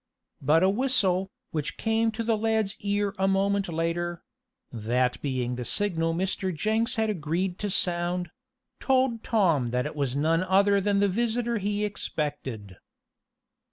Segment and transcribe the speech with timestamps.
[0.41, 4.23] But a whistle, which came to the lad's ear a moment later
[4.71, 6.51] (that being a signal Mr.
[6.51, 8.31] Jenks had agreed to sound),
[8.79, 12.77] told Tom that it was none other than the visitor he expected.